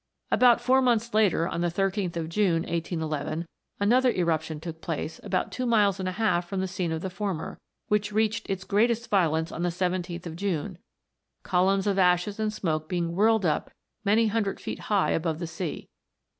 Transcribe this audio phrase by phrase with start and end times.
[0.31, 3.45] About four months after, on the 13th of June, 1811,
[3.79, 7.09] another eruption took place about two miles and a half from the scene of the
[7.11, 10.79] former, which reached its greatest violence on the 17th of June,
[11.43, 13.69] columns of ashes and smoke being whirled up
[14.03, 15.87] many hundred feet high above the sea.